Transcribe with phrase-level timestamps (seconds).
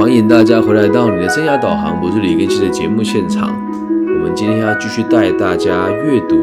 [0.00, 3.54] 欢迎大家回来到你的生涯导航，我是李根熙的节目现场。
[3.82, 6.38] 我们今天要继续带大家阅读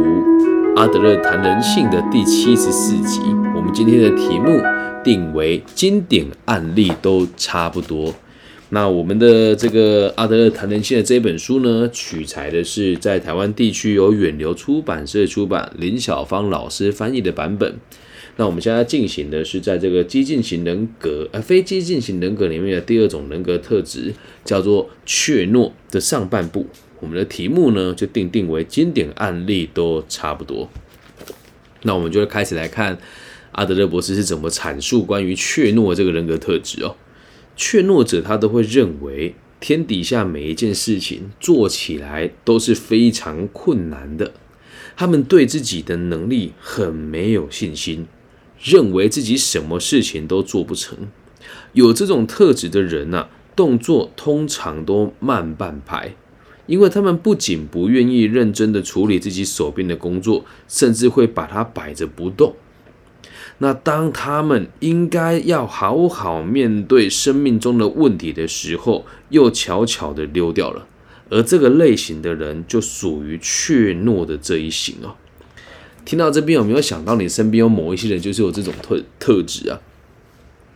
[0.76, 3.20] 阿德勒谈人性的第七十四集。
[3.56, 4.62] 我们今天的题目
[5.04, 8.14] 定为经典案例都差不多。
[8.70, 17.74] 那我们的这个阿德勒谈人性的这本书呢，取材的是在台湾地区由远流出版社出版，林小芳老师翻译的版本。
[18.40, 24.14] 那我们现在进行的是在这个激进型人格，呃，非激进型人格里面的第二种人格特质，
[24.46, 26.68] 叫做怯懦的上半部。
[27.00, 30.70] 我们的题目呢，就定定为经典案例都差不多。
[31.82, 32.98] 那我们就开始来看
[33.54, 36.96] 阿德勒博士是怎么阐述关于怯懦这个人格特质哦。
[37.56, 44.34] 怯懦者他都会认为天底下每一件事情做起来都是非常困难的，
[44.96, 48.08] 他们对自己的能力很没有信心。
[48.62, 50.98] 认为自己什么事情都做不成，
[51.74, 56.16] 有这种特质的人呐，动作通常都慢半拍，
[56.66, 62.56] 因为他们不仅不愿意认真的处理自己手边的工作，甚至会把它摆着不动。
[63.60, 70.88] 那当他们应该要好好面对生命中的问题的时候，又悄悄的溜掉了。
[71.30, 75.16] 而这个类型的人，就属于怯懦的这一型哦。
[76.08, 79.78] 听到这边有没有想到你身边有某一些人就是有这种特特质啊？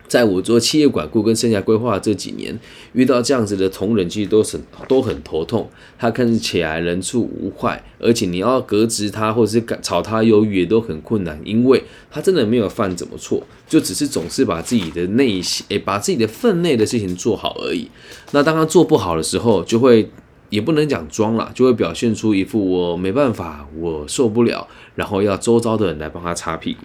[0.06, 2.60] 在我做企业管顾跟生涯规划这几年，
[2.92, 5.70] 遇到这样子的同仁，其实都是都很头痛。
[5.98, 17.88] 他看起来人畜无害，而且你要革职他或者是炒他鱿鱼也都很困难，因为他真的没有犯怎么错，就只是总是把自己的内心诶，把自己的分内的事情做好而已。
[18.32, 20.10] 那当他做不好的时候，就会。
[20.52, 26.80] 也不能讲装了，就会表现出一副我没办法，我受不了，然后要周遭的人来帮他擦屁股。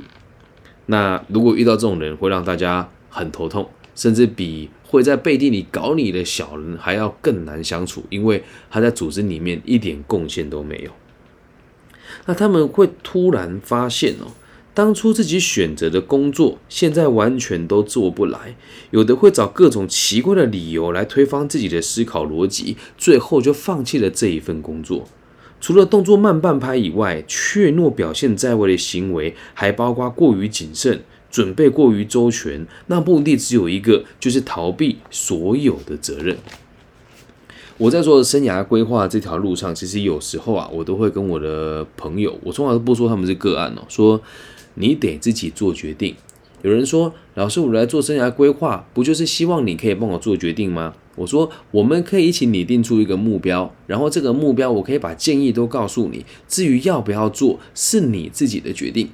[0.86, 10.92] 那如果遇到这种人，会让大家很头痛，甚至比会在背地里搞你的小人还要更难相处，因为他在组织里面一点贡献都没有。
[12.26, 14.32] 那他们会突然发现哦。
[14.78, 18.56] 当初自己选择的工作，现在完全都做不来。
[18.92, 25.08] 有的会找各种奇怪的理由来推翻自己的思考逻辑，最后就放弃了这一份工作。
[25.60, 31.02] 除了动作慢半拍以外，怯懦表现在外的行为，还包括过于谨慎、
[31.32, 32.68] 准备过于周全。
[32.86, 36.38] 那目的只有一个，就是逃避所有的责任。
[37.80, 44.22] 我在做生涯规划这条路上，其实有时候啊，我都会跟我的朋友，我从来都不说他们是个案哦，说。
[44.78, 46.16] 你得自己做决定。
[46.64, 56.26] 有人说：“老师，我来做生涯规划，不就是希望你可以帮我做决定吗？”我说：“我们可以一起拟定出一个目标，然后这个目标我可以把建议都告诉你。
[56.48, 59.10] 至于要不要做，是你自己的决定。”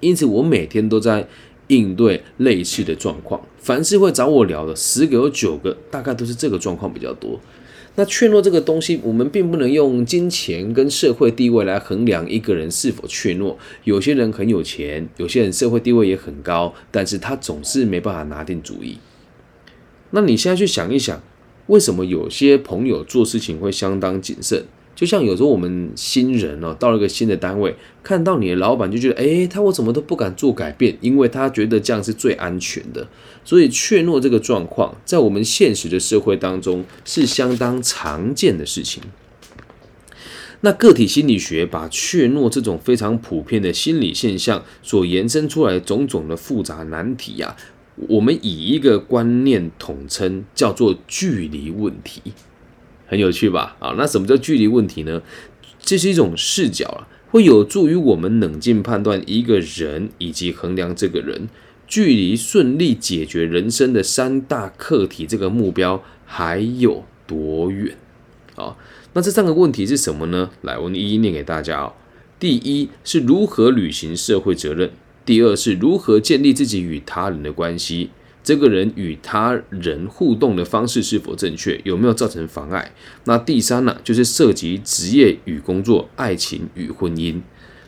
[0.00, 1.26] 因此，我每天都在
[1.68, 3.40] 应对类似的状况。
[3.58, 7.40] 凡是会找我聊的，十个有九个，大概都是这个状况比较多。
[7.96, 13.56] 那怯懦这个东西，我们并不能用金钱跟社会地位来衡量一个人是否怯懦。
[13.84, 18.98] 有些人很有钱，有些人社会地位也很高，但是他总是没办法拿定主意。
[20.10, 21.22] 那你现在去想一想，
[21.68, 24.64] 为什么有些朋友做事情会相当谨慎？
[24.94, 33.06] 就像有时候我们新人哦，到了一个新的单位，看到你的老板就觉得，哎，他我怎么都不敢做改变，因为他觉得这样是最安全的。
[33.44, 39.02] 所以怯懦这个状况，在我们现实的社会当中是相当常见的事情。
[40.60, 47.54] 那个体心理学把怯懦这种非常普遍的心理现象所延伸出来种种的复杂难题呀，
[48.08, 52.22] 我们以一个观念统称，叫做距离问题。
[53.06, 53.76] 很有趣吧？
[53.78, 55.22] 啊，那什么叫距离问题呢？
[55.80, 61.48] 这是一种视角啊，会有助于我们冷静判断一个人以及衡量这个人
[61.86, 67.96] 距离顺利解决人生的三大课题这个目标还有多远？
[68.56, 68.76] 啊，
[69.12, 70.50] 那这三个问题是什么呢？
[70.62, 71.92] 来，我一一念给大家哦。
[72.40, 74.90] 第一是如何履行社会责任，
[75.24, 78.10] 第二是如何建立自己与他人的关系。
[78.44, 81.80] 这个人与他人互动的方式是否正确？
[81.82, 82.92] 有没有造成妨碍？
[83.24, 87.40] 那第三呢，就是涉及职业与工作、爱情与婚姻。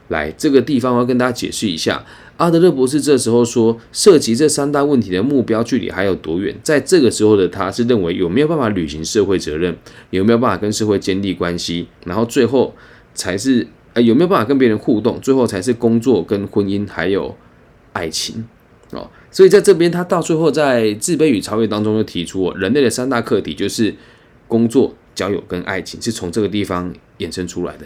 [0.08, 2.04] 来，这个地方我要跟大家解释一下。
[2.38, 6.56] 阿德勒博士这时候说，涉及这三大问题的目标距离还有多远？
[6.62, 9.76] 在这个时候的他是认为有没有办法履行社会责任，
[10.10, 12.74] 有没有办法跟社会建立关系，然后最后
[13.14, 17.36] 才是呃有没有办法跟别人互动，最后才是工作跟婚姻还有
[17.92, 18.46] 爱情。
[18.92, 23.94] 哦，所以在这边，他到最后在《自卑与超越》当中就提出，人类的三大课题就是
[24.48, 27.84] 工作、交友跟爱情，是从这个地方衍生出来的。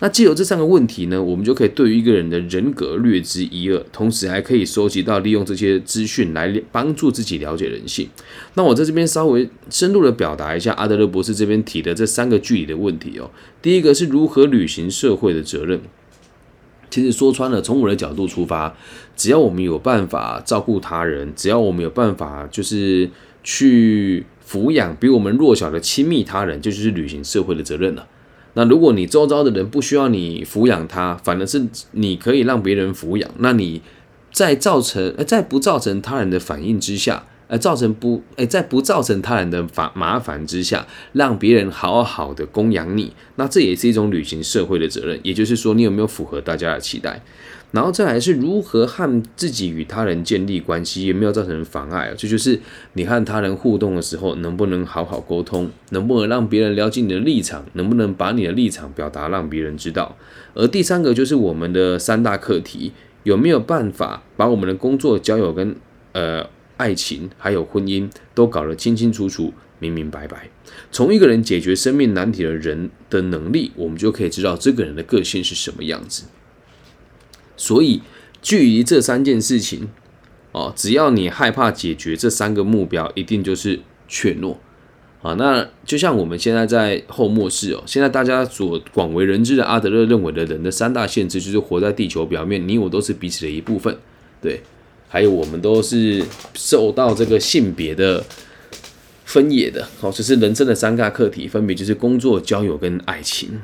[0.00, 8.08] 那既有这三个问题呢，我们就可以对于一个人的人格略知一二，同时还可以收集到利用这些资讯来帮助自己了解人性。
[8.54, 13.30] 那我在这边稍微深入的表达一下阿德勒博士这边提的这三个具体的问题哦。
[13.62, 15.80] 第一个是如何履行社会的责任。
[16.90, 18.74] 其实说穿了，从我的角度出发，
[19.16, 23.08] 只要我们有办法照顾他人，只要我们有办法就是
[23.42, 28.06] 去抚养比我们弱小的亲密他人，这就是履行社会的责任了。
[28.54, 33.82] 那如果你周遭的人不需要你抚养他，反而是你可以让别人抚养，那你
[34.32, 37.24] 在造成呃在不造成他人的反应之下。
[37.48, 45.18] 而造成不诶，在不造成他人的烦麻烦之下，让别人好好的供养你，那这也是一种履行社会的责任。
[45.22, 47.22] 也就是说，你有没有符合大家的期待？
[47.70, 52.12] 然后再来是如何和自己与他人建立关系，有没有造成妨碍？
[52.16, 52.58] 这就是
[52.94, 60.16] 你和他人互动的时候，能不能好好沟通，能不能让别人了解你的立场，能不能把你的立场表达让别人知道？
[60.54, 62.92] 而第三个就是我们的三大课题，
[63.24, 65.76] 有没有办法把我们的工作、交友跟
[66.12, 66.46] 呃？
[66.78, 70.48] 爱情还有婚姻都搞得清清楚楚、明明白白。
[70.90, 76.24] 从一个人解决生命难题的人的能力，我们就可以知道这个人的个性是什么样子。
[77.56, 78.00] 所以，
[78.40, 79.88] 距离这三件事情，
[80.52, 84.56] 哦，只要你害怕解决这三个目标，一定就是怯懦。
[85.20, 93.98] 啊，那就像我们现在在后末世哦，现在大家所广为人知的阿德勒认为的人的三大限制，就是活在地球表面，你我都是彼此的一部分，
[94.40, 94.62] 对。
[95.08, 96.22] 还有，我们都是
[96.54, 98.22] 受到这个性别的
[99.24, 103.60] 分野的，好，这是人生的三大课题，分别就是工作、交友跟爱情。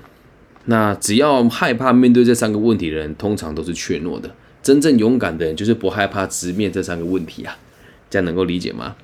[0.64, 4.34] 那只要害怕面对这三个问题的人，通常都是怯懦的。
[4.62, 7.54] 真正勇敢的人，就是不害怕直面这三个问题啊。
[8.08, 8.94] 这样能够理解吗？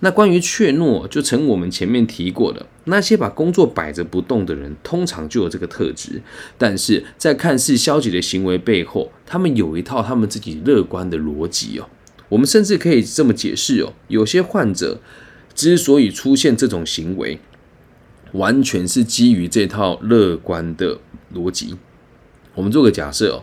[0.00, 6.22] 那关于怯懦，就成我们前面提过的那些把工作摆着不动的人，通常就有这个特质。
[6.56, 11.88] 但是在看似消极的行为背后，他们有一套他们自己乐观的逻辑哦。
[12.28, 15.00] 我们甚至可以这么解释哦，有些患者
[15.54, 17.40] 之所以出现这种行为，
[18.32, 20.98] 完全是基于这套乐观的
[21.34, 21.76] 逻辑。
[22.54, 23.42] 我们做个假设哦，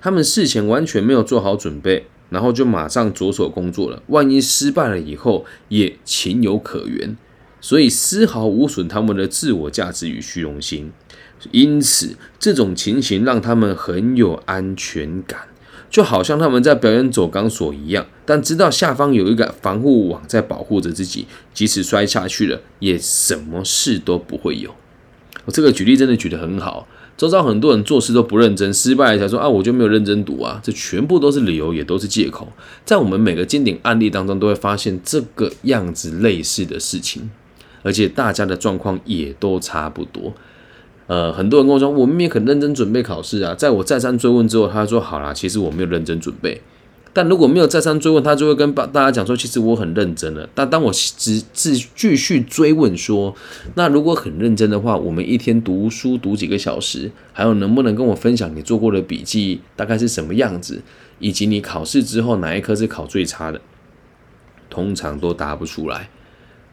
[0.00, 2.06] 他们事前完全没有做好准备。
[2.28, 7.16] 然后就马上着手工作了，万一失败了以后也情有可原，
[7.60, 10.90] 所以丝毫无损他们的自我价值与虚荣心。
[11.52, 15.42] 因此，这种情形让他们很有安全感，
[15.90, 24.74] 就好像他们在表演走钢索一样，但知道下方有一个防护网在保护着自己，即使摔下去了，也什么事都不会有。
[25.44, 26.88] 我这个举例真的举得很好。
[27.16, 32.52] 周遭很多人做事都不认真，失败才说啊，我就没有认真读啊，这全部都是理由，也都是借口。
[32.84, 37.30] 在我们每个经典案例当中，都会发现这个样子类似的事情，
[37.82, 40.34] 而且大家的状况也都差不多。
[41.06, 46.60] 呃，很多人跟我说，我们也很认真准备考试啊，在我再三追问之后，他说好啦，其实我没有认真准备。
[47.16, 50.46] 但如果没有再三追问，他就会跟大大家讲说，其实我很认真了。
[50.54, 53.34] 但当我只自继续追问说，
[53.74, 60.82] 那如果很认真的话，我们一天读书读几个小时，还有能不能跟我分享你做过的笔记大概是什么样子，
[61.18, 63.58] 以及你考试之后哪一科是考最差的，
[64.68, 66.10] 通常都答不出来。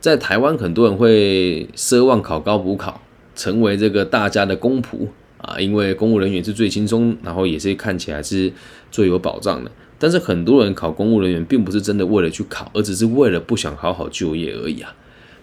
[0.01, 3.01] 在台湾，很多人会奢望考高补考，
[3.33, 5.07] 成为这个大家的公仆
[5.37, 8.51] 啊，因为公务人员是最轻松，然后也是看起来是
[8.91, 9.71] 最有保障的。
[10.03, 14.93] 但是很多人考公务人员，并不是真的为了去考，而只是为了不想好好就业而已啊。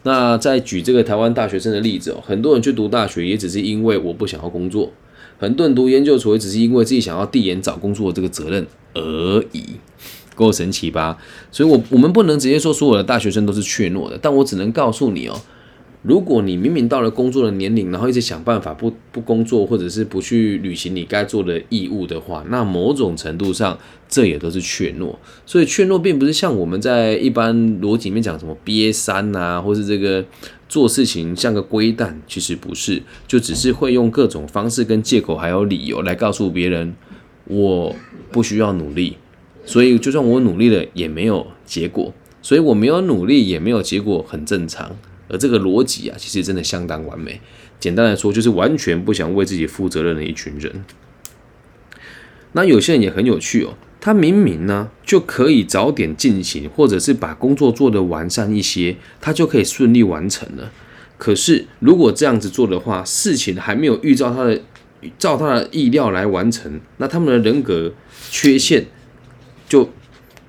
[0.03, 4.93] 那再举这个台湾大学生的例子哦，很多人去读大学，也只是因为我不想要工作；
[5.39, 9.65] 很多人读研究所，也只是因为自己想要递延找工作这个责任而已，
[10.35, 11.17] 够神奇吧？
[11.51, 15.41] 所以，我我们不能直接说所有的大学生都是怯懦的，但我只能告诉你哦。
[16.03, 23.79] 如果你明明到了工作的年龄，然后一直想办法不不工作，或者是不去履行你该做的义务的话，那某种程度上
[24.09, 25.15] 这也都是怯懦。
[25.45, 30.25] 所以怯懦并不是像我们在一般逻辑里面讲什么憋三啊，或是这个
[30.71, 36.95] 做事情像个龟蛋，其实不是，就只是会用各种方式跟借口还有理由来告诉别人
[37.45, 37.95] 我
[38.33, 39.19] 不需要努力，
[39.67, 44.97] 所以就算我努力了也没有结果，所以我没有努力也没有结果，很正常。
[45.31, 47.41] 而这个逻辑啊，其实真的相当完美。
[47.79, 50.85] 简单来说，就是完全不想为自己负责任的一群人。
[52.53, 60.71] 那有些人也很有趣哦，他明明呢就可以早点进行，或者是把工作做得完善一些，他就可以顺利完成了。
[61.17, 64.61] 可是如果这样子做的话，事情还没有预兆他的
[65.19, 67.93] 照他的意料来完成，那他们的人格
[68.31, 68.87] 缺陷
[69.69, 69.89] 就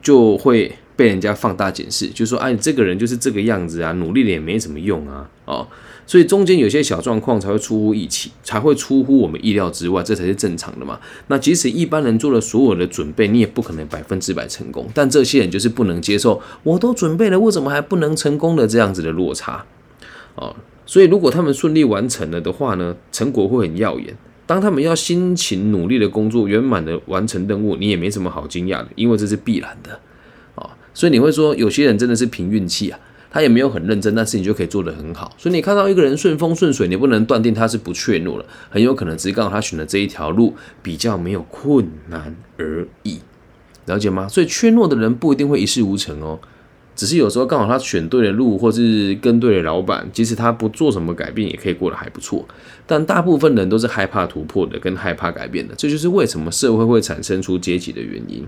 [0.01, 0.75] 就会。
[1.01, 5.67] 被人家放大检视，就说哎，这个人就是这个样子啊，努力了也没什么用啊，哦，
[6.05, 10.99] 所以中间有些小状况才会出乎意气，才会出乎我们意料之外，这才是正常的嘛。
[11.25, 14.87] 那即使一般人做了所有的准备，你也不可能百分之百成功。
[14.93, 19.65] 但这些人就是不能接受，我都准备了，为什么还不能成功的这样子的落差，
[20.35, 20.55] 哦，
[20.85, 24.15] 所以如果他们顺利完成了的话呢，成果会很耀眼。
[24.45, 29.99] 当他们要辛勤努力的工作，圆满的完成任务，你也没什么好惊讶的，因为这是必然的，
[30.93, 35.33] 所以你会说有些人真的是凭运气啊，他也没有很认真，但是你就可以做得很好。
[35.37, 43.19] 所以你看到一个人顺风顺水，你不能断定他是不怯懦了，很有可能只是刚好他选的这一条路比较没有困难而已，
[43.85, 44.27] 了解吗？
[44.27, 46.39] 所以怯懦的人不一定会一事无成哦。
[46.93, 52.45] 只是有时候刚好他选对了路，或是跟对了老板，即使他不做什么改变，也可以过得还不错。
[52.85, 58.45] 但大部分人都是害怕突破的，跟害怕改变的，这就是为什么社会会产生出阶级的原因。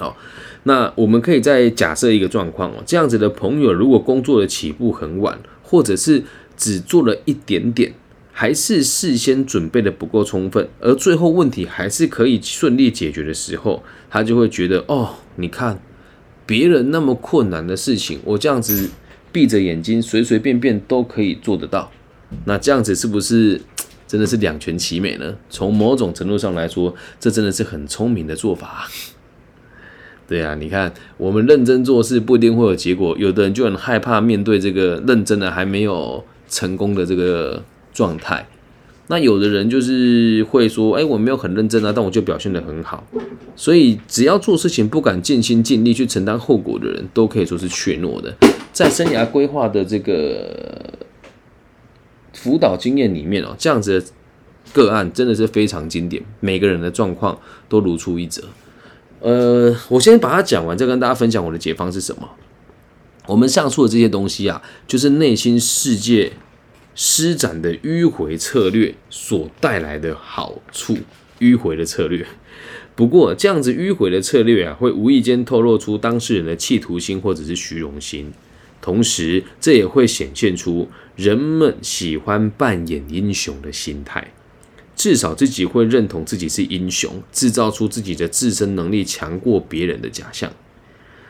[0.00, 0.16] 好，
[0.62, 6.24] 那我们可以再假设一个状况哦，这样子的朋友如果工作的起步很晚，或者是
[6.56, 7.92] 只做了一点点，
[8.32, 15.80] 还是事先准备的不够充分，而最后问题还是可以顺利解决的时候，他就会觉得哦，你看。
[16.46, 18.90] 别人那么困难的事情，我这样子
[19.30, 21.92] 闭着眼睛随随便便都可以做得到，
[22.44, 23.60] 那这样子是不是
[24.08, 25.36] 真的是两全其美呢？
[25.48, 28.90] 从某种程度上来说，这真的是很聪明的做法。
[30.30, 37.60] 对啊，你看我们认真做事不一定会有结果，有的人就很害怕面对这个认真的还没有成功的这个
[37.92, 38.46] 状态。
[39.08, 43.04] 那有的人就是会说，哎，我没有很认真啊，但我就表现得很好。
[43.56, 48.32] 所以只要做事情不敢尽心尽力去承担后果的人，都可以说是怯懦的。
[48.72, 50.94] 在生涯规划的这个
[52.34, 54.06] 辅导经验里面哦，这样子的
[54.72, 57.36] 个案真的是非常经典，每个人的状况
[57.68, 58.44] 都如出一辙。
[59.20, 62.28] 呃，我先把它讲完，再跟大家分享我的解方是什么。
[63.26, 66.32] 我们上述的这些东西啊，就是内心世界。
[66.96, 70.98] 施展的迂回策略所带来的好处，
[71.38, 72.26] 迂回的策略。
[72.94, 78.32] 不过，这样子迂回的策略啊，会无意间透露出当事人的企图心或者是虚荣心，
[78.82, 84.32] 同时这也会显现出人们喜欢扮演英雄的心态，
[85.00, 90.52] 至少自己会认同自己是英雄，制造出自己的自身能力强过别人的假象。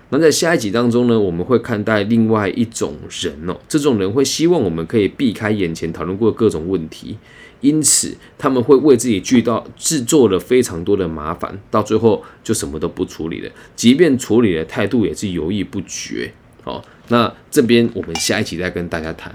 [0.09, 7.17] 那在下一集当中呢，我们会看待另外一种人哦，这种人会希望我们可以避开眼前讨论过各种问题，
[7.61, 16.33] 因此他们会为自己聚到制作了非常多的麻烦，到最后就什么都不处理了，即便处理的态度也是犹豫不决。
[16.65, 19.33] 好，那这边我们下一集再跟大家谈，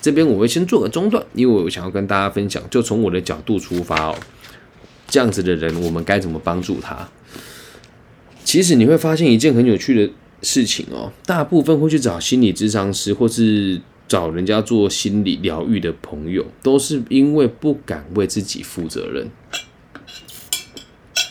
[0.00, 4.16] 这边我会先做个中断，因为我想要跟大家分享，就从我的角度出发哦，
[5.08, 7.08] 这样子的人我们该怎么帮助他？
[8.44, 10.12] 其实你会发现一件很有趣的
[10.42, 19.28] 事情哦，大部分会去找心理咨商师或是找人家做心理疗愈的朋友，都是因为不敢为自己负责任，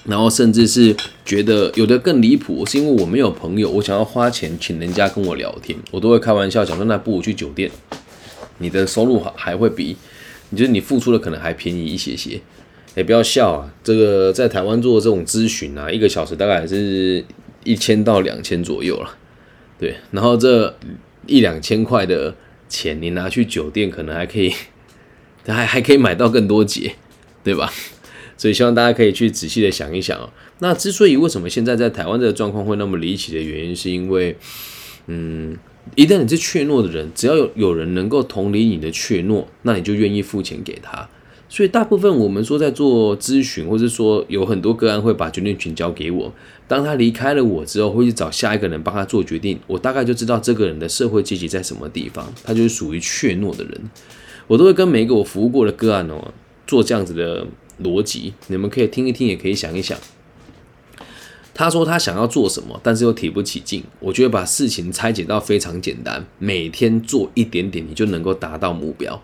[0.06, 0.96] 然后甚至是
[1.26, 7.72] 觉得有的更离谱，是因为我没有朋友，我想要花钱请人家跟我聊天，我都会开玩笑讲说，那不如去酒店，
[8.60, 9.96] 你的收入还还会比，
[10.50, 12.40] 你觉得你付出的可能还便宜一些些。
[12.96, 13.72] 也不要笑啊！
[13.84, 17.24] 这个在台湾做这种咨询啊，一个小时大概是
[17.64, 19.16] 一千到两千左右了。
[19.78, 20.76] 对，然后这
[21.28, 22.34] 一两千块的
[22.68, 24.52] 钱，你拿去酒店，可能还可以，
[25.46, 26.96] 还还可以买到更多节，
[27.44, 27.72] 对吧？
[28.36, 30.28] 所以希望大家可以去仔细的想一想哦。
[30.58, 34.36] 那之所以为什么现在在台湾这个状况会那么离奇的原因，是因为，
[35.06, 35.56] 嗯，
[35.96, 41.08] 一旦你是怯懦的人，只要有有人能够同理你的怯懦，那你就愿意付钱给他。
[41.50, 46.34] 所以大部分我们说在做咨询，或者说有很多个案会把决定权交给我。
[46.68, 49.58] 当他离开了我之后，会去找下一个人帮他做决定。
[49.66, 53.82] 我大概就知道这个人的社会阶级在什么地方，他就是属于怯懦的人。
[54.48, 56.34] 我都会跟每一个我服务过的个案哦
[56.66, 57.48] 做这样子的
[57.82, 59.98] 逻辑，你们可以听一听，也可以想一想。
[61.58, 63.84] 他说他想要做什么，但是又提不起劲。
[64.00, 69.20] 我觉得把事情拆解到非常简单，每天做一点点，你就能够达到目标。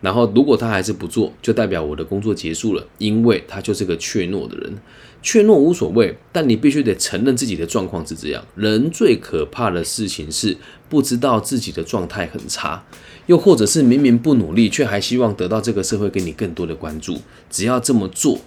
[0.00, 4.72] 然后，如果他还是不做，就代表我的工作结束了，因为他就是个怯懦的人。
[5.20, 8.44] 怯懦无所谓，但你必须得承认自己的状况是这样。
[8.54, 10.56] 人最可怕的事情是
[10.88, 12.84] 不知道自己的状态很差，
[13.26, 17.18] 又或者是明明不努力，却还希望得到这个社会给你更多的关注。
[17.50, 18.38] 只要这么做，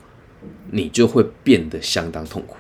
[0.72, 2.56] 你就会变得相当痛苦。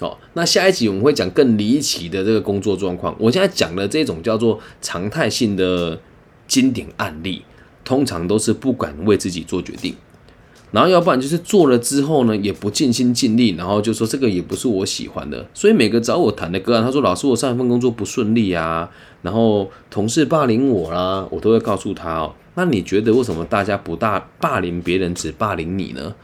[0.00, 3.14] 哦，那下一集我们会讲更离奇的这个工作状况。
[3.18, 6.00] 我现在讲的这种叫做常态性的
[6.46, 7.42] 经典案例。
[7.84, 9.92] 通常都是不敢为自己做决定，
[10.70, 15.44] 然后要不然就是做了之后呢，也不尽心尽力，然后就说这个也不是我喜欢的。
[15.52, 18.88] 所以每个找我谈的个案，他说老师我上一份工作不顺利啊，
[19.22, 22.32] 然后同事霸凌我啦，我都会告诉他哦。
[22.54, 26.14] 那你觉得为什么大家不大霸凌别人，只霸凌你呢？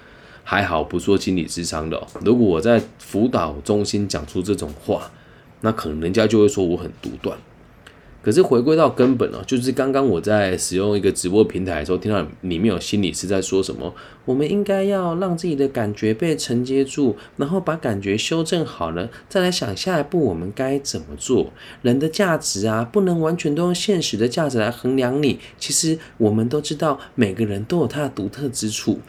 [0.50, 2.06] 还好不做心理智商的。
[2.24, 5.10] 如果我在辅导中心讲出这种话，
[5.60, 7.36] 那可能人家就会说我很独断。
[8.22, 21.52] 可是回归到根本哦，就是刚刚我在使用一个直播平台的时候，听到里面有心理师在说什么，我们应该要让自己的感觉被承接住，然后把感觉修正好了，再来想下一步我们该怎么做。
[21.82, 25.38] 人的价值啊，不能完全都用现实的价值来衡量你。
[25.58, 29.00] 其实我们都知道，每个人都有他的独特之处。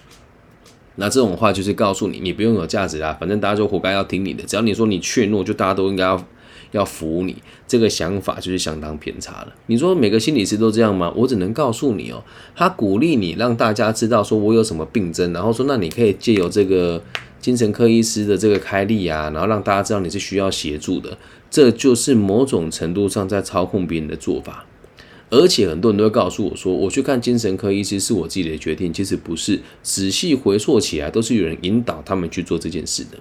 [1.00, 4.44] 那这种话就是告诉你，你不用有价值啦，反正大家就活该要听你的。
[4.44, 6.26] 只要你说你怯懦，就大家都应该要
[6.72, 7.36] 要服你。
[7.66, 9.54] 这个想法就是相当偏差了。
[9.68, 11.12] 你说每个心理师都这样吗？
[11.16, 12.22] 我只能告诉你哦，
[12.56, 17.02] 他鼓励你让大家知道说我有什么病症，然后说那你可以借由这个
[17.40, 21.18] 精神科医师的这个开立啊，然后让大家知道你是需要协助的，
[21.50, 24.66] 这就是某种程度上在操控别人的做法。
[25.32, 29.60] 而且很多人都会告诉我说，我去看精神科医师是我自己的决定，其实不是。
[29.84, 33.18] 仔细回溯起来，都是有人引导他们去做这件事的。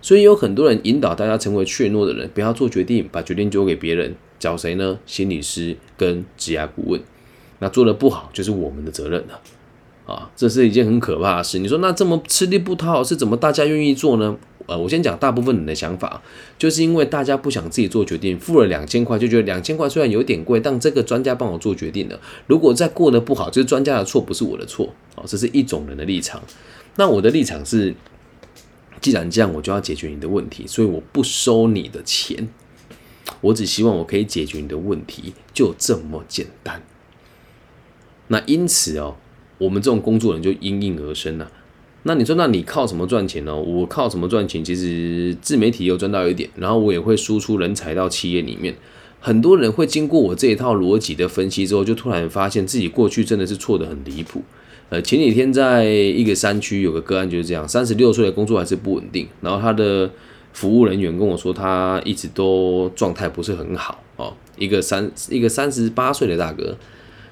[0.00, 4.98] 所以有很多人引导大家成为怯懦的人，不要做决定，把决定交给别人，找谁呢？
[5.06, 7.00] 心理师跟职业顾问。
[7.60, 9.40] 那做的不好，就是我们的责任了。
[10.12, 11.58] 啊，这是一件很可怕的事。
[11.58, 14.36] 你说那这么吃力不讨好，是怎么大家愿意做呢？
[14.66, 16.22] 呃，我先讲大部分人的想法，
[16.56, 22.20] 就是因为大家不想自己做决定，付了两千块就觉得两千块虽然有点贵，但这个专家帮我做决定了。
[22.46, 24.94] 如果再过得不好，就是专家的错，不是我的错。
[25.16, 26.40] 哦，这是一种人的立场。
[26.96, 27.92] 那我的立场是，
[29.00, 32.48] 既然这样，我就要解决你的问题，所以我不收你的钱，
[33.40, 36.80] 我只希望我可以解决你的问题，就这么简单。
[38.28, 39.16] 那因此哦，
[39.62, 41.50] 我们这种工作人就应运而生了。
[42.04, 43.54] 那你说，那你靠什么赚钱呢？
[43.54, 44.64] 我靠什么赚钱？
[44.64, 48.74] 其实自媒体有赚到一点，然后我也会输出人才到企业里面。
[49.20, 54.42] 很多人会经过我这一套逻辑的分析之后，就突然发现自己过去真的是错的很离谱。
[54.88, 60.10] 呃，前几天在一个山区有个个案就是这样，三十六岁的工作还是不稳定，然后他的
[60.52, 64.34] 服务人员跟我说，他一直都状态不是很好哦。
[64.58, 66.76] 一个三一个三十八岁的大哥，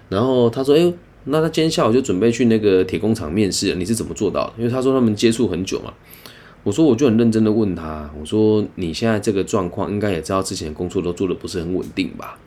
[0.08, 0.92] 然后他说，哎。
[1.24, 4.54] 那他今天下午就准备去那个铁工厂面试，你是怎么做到的？
[4.58, 5.92] 因为他说他们接触很久嘛。
[6.62, 12.38] 我说我就很认真的问他，我说你现在这个状况，应该也知道之前工作都做的不是很稳定吧？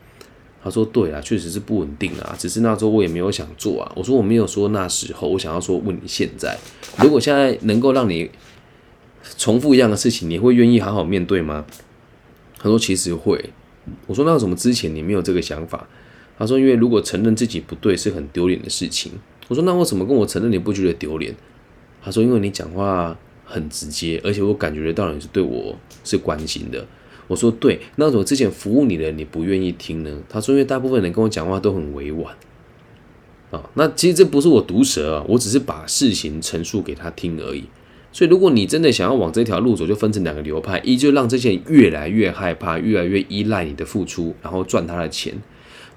[0.63, 3.91] 他说对啊，确实是不稳定啊，只是那时候我也没有想做啊。
[3.95, 6.57] 我说我没有说那时候，我想要说问你现在，
[6.99, 8.29] 如果现在能够让你
[9.37, 11.65] 重复一样的事情，你会愿意好好面对吗？
[12.57, 13.49] 他说其实会。
[14.07, 15.87] 我说那为什么之前你没有这个想法？
[16.37, 19.11] 他说：“因为如果承认自己不对是很丢脸的事情。”
[19.47, 21.35] 我说：“那为什么跟我承认你不觉得丢脸？”
[22.01, 26.85] 他说：“因为你讲话很直接，而且我感觉得到你是对我是关心的。”
[27.27, 32.35] 我说：“对，那种之前服务你的你不愿意听呢？”他说：“因为大部分人跟我讲话都很委婉
[33.51, 37.63] 啊。”那其实这不是我毒舌啊，我只是把事情陈述给他听而已。
[38.11, 45.33] 所以如果你真的想要往这条路走，就分成两个流派：一就让这些人越来越害怕，越来越依赖你的付出，然后赚他的钱。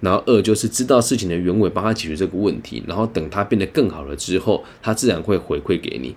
[0.01, 6.15] 然后二就是知道事情的原委，帮他解决这个问题，然后等他变得更好了之后，他自然会回馈给你。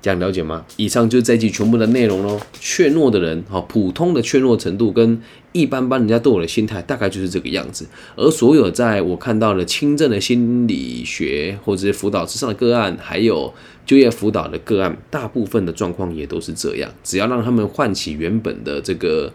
[0.00, 0.64] 这样了解吗？
[0.76, 2.40] 以上就是这一集全部的内容喽。
[2.60, 7.84] 怯懦的人，哈，普通的怯懦程度跟一般般人家对我的心态，大概就是这个样子。
[8.14, 13.52] 而所有在我看到的轻症的心理学或者是辅导之上的个案，还有
[13.84, 16.88] 就业辅导的个案，大部分的状况也都是这样。
[17.02, 19.32] 只要让他们唤起原本的这个。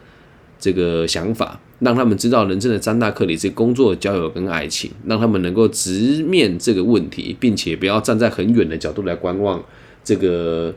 [0.63, 9.61] 这个想法，让他们知道人生的三大课题是工作、交友跟爱情，让他们能够直面这个问题，并且不要站在很远的角度来观望
[10.05, 10.73] 这个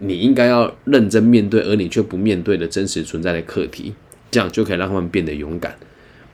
[0.00, 3.94] 你应该要认真面对，而你却不面对的真实存在的课题，
[4.30, 5.78] 这样就可以让他们变得勇敢。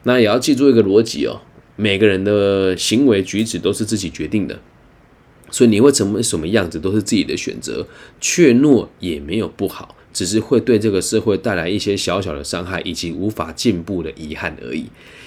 [0.02, 1.42] 那也要记住一个逻辑哦，
[1.76, 4.58] 每个人的行为举止都是自己决定的，
[5.52, 7.86] 所以你会成为什么样子都是自己的选择，
[8.20, 9.94] 怯懦也没有不好。
[10.18, 14.86] 只是会对这个社会带来一些小小的伤害，以及无法进步的遗憾而已。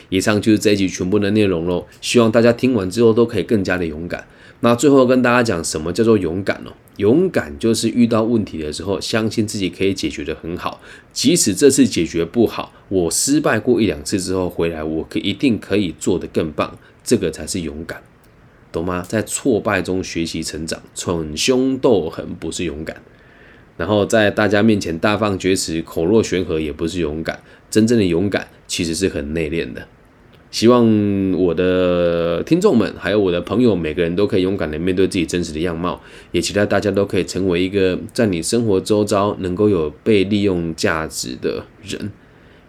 [0.10, 1.88] 以上就是这一集全部的内容喽。
[2.02, 4.28] 希望大家听完之后都可以更加的勇敢。
[4.60, 6.74] 那最后跟大家讲，什么叫做勇敢哦？
[6.98, 10.82] 勇敢就是遇到问题的时候，相信自己可以解决的很好，
[11.14, 16.78] 即使这次解决不好，我失败过一两次之后回来，我可一定可以做得更棒。
[17.02, 18.04] 这个才是勇敢，
[18.74, 19.06] 懂吗？
[19.08, 23.02] 在挫败中学习成长，逞凶斗狠不是勇敢。
[23.78, 29.88] 然后在大家面前大放厥词、口若悬河也不是勇敢，真正的勇敢其实是很内敛的。
[30.52, 30.86] 希望
[31.32, 36.02] 我的听众们，还有我的朋友，每个人都可以勇敢的面对自己真实的样貌，
[36.34, 42.12] 也期待大家都可以成为一个在你生活周遭能够有被利用价值的人。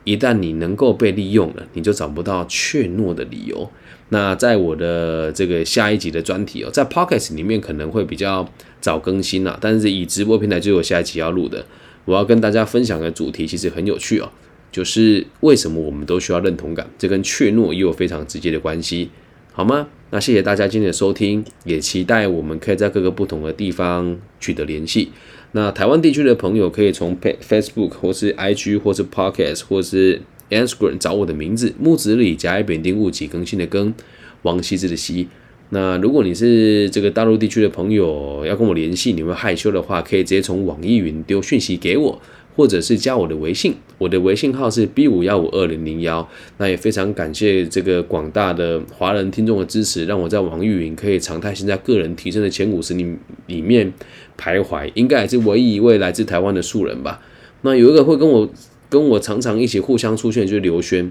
[0.05, 3.69] 一旦你能够被利用了，你就找不到怯懦的理由。
[4.09, 8.49] 那在我的这个下一集的专题哦，在 p o c k e t 里面可能会比较
[8.83, 11.65] 早更新了，但是以直播平台就有下一集要录的。
[12.05, 14.31] 我要跟大家分享的主题其实很有趣哦。
[14.73, 16.89] 就是为什么我们都需要认同感？
[16.99, 19.11] 这跟怯懦也有非常直接的关系，
[19.53, 19.87] 好吗？
[20.11, 25.11] 那谢谢大家今天的收听，也期待我们可以在各个不同的地方取得联系。
[25.53, 33.93] 那台湾地区的朋友可以从 Facebook 或是 IG 或是 Podcast 或是 Instagram 找我的名字木子李甲乙丙丁戊己更新的更
[34.41, 35.29] 王羲之的羲。
[35.75, 42.21] 那如果你是这个大陆地区的朋友要跟我联系，你会害羞的话，可以直接从网易云丢讯息给我。
[42.55, 46.29] 或者是加我的微信，我的微信号是 B 五幺五二零零幺。
[46.59, 53.91] 那也非常感谢这个广大的华人听众的支持，让我在网易云可以常态性在个人提升的前五十里里面
[54.39, 57.23] 徘徊，应该也是唯一一位来自台湾的素人吧。
[57.63, 58.47] 那有一个会跟我
[58.91, 61.11] 跟我常常一起互相出现，就是刘轩。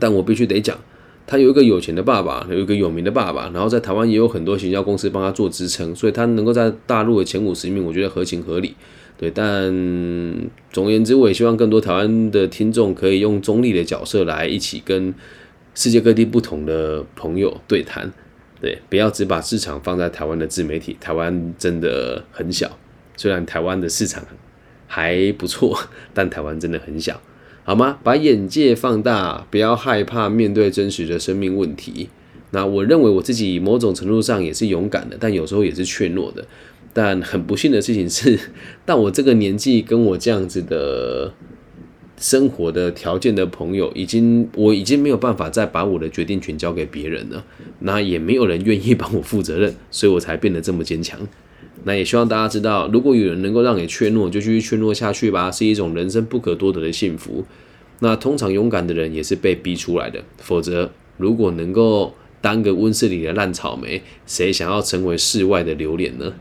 [0.00, 0.76] 但我必须得讲，
[1.30, 8.74] 他有一个有钱的爸爸，有一个有名的爸爸，然后在台湾也有很多行销公司帮他做支撑，所以他能够在大陆的前五十名，我觉得合情合理。
[9.16, 9.72] 对，但
[10.72, 15.14] 总而言之，我也希望更多台湾的听众可以用中立的角色来一起跟
[15.72, 18.12] 世界各地不同的朋友对谈。
[18.60, 22.76] 对，不要只把市场放在台湾的自媒体，台湾真的很小。
[23.16, 24.20] 虽然台湾的市场
[24.88, 25.78] 还不错，
[26.12, 27.20] 但台湾真的很小，
[27.70, 28.00] 好吗？
[28.02, 32.08] 把眼界放大，不要害怕面对真实的生命问题。
[32.50, 36.44] 那我认为我自己某种程度上也是勇敢的，但有时候也是怯懦的。
[36.92, 38.36] 但很不幸的事情是，
[38.84, 41.32] 到我这个年纪跟我这样子的
[42.18, 47.44] 生活的条件的朋友，已经我已经没有办法再把我的决定权交给别人了。
[47.78, 51.20] 那也没有人愿意帮我负责任，所以我才变得这么坚强。
[51.84, 57.44] 那也希望大家知道，如果有人能够让你怯懦，就继续怯懦下去吧，是一种人生不可多得的幸福。
[58.00, 62.14] 那通常勇敢的人也是被逼出来的，否则如果能够。
[62.42, 66.32] 当个温室里的烂草莓，谁想要成为室外的榴莲呢？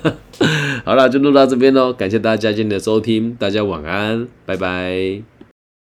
[0.86, 5.33] 好了，就录到这边喽，感谢大家今天的收听，大家晚安，拜拜。